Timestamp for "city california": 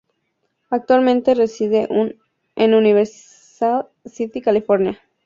4.05-4.97